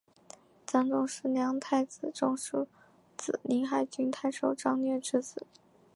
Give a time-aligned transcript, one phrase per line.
[0.65, 2.67] 张种是梁太子中庶
[3.15, 5.45] 子临海郡太守张略之子。